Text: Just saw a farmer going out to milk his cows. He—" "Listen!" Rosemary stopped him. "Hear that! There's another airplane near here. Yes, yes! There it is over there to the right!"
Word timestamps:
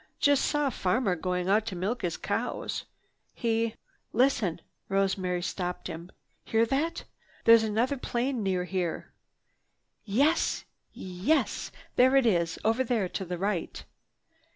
Just 0.19 0.45
saw 0.45 0.65
a 0.65 0.71
farmer 0.71 1.15
going 1.15 1.47
out 1.47 1.67
to 1.67 1.75
milk 1.75 2.01
his 2.01 2.17
cows. 2.17 2.85
He—" 3.35 3.75
"Listen!" 4.13 4.59
Rosemary 4.89 5.43
stopped 5.43 5.85
him. 5.85 6.11
"Hear 6.43 6.65
that! 6.65 7.03
There's 7.45 7.61
another 7.61 7.93
airplane 7.97 8.41
near 8.41 8.63
here. 8.63 9.11
Yes, 10.03 10.65
yes! 10.91 11.71
There 11.97 12.15
it 12.15 12.25
is 12.25 12.57
over 12.65 12.83
there 12.83 13.09
to 13.09 13.23
the 13.23 13.37
right!" 13.37 13.83